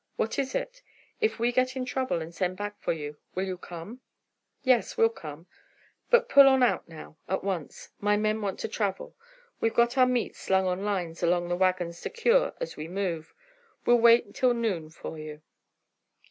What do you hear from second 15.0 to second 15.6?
you."